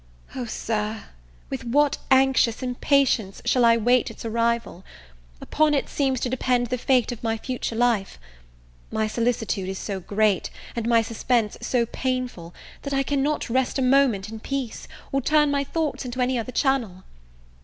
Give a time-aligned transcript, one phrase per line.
[0.35, 1.03] O, Sir,
[1.51, 4.83] with what anxious impatience shall I wait its arrival!
[5.39, 8.17] upon it seems to depend the fate of my future life.
[8.91, 12.51] My solicitude is so great, and my suspense so painful,
[12.81, 16.51] that I cannot rest a moment in peace, or turn my thoughts into any other
[16.51, 17.03] channel.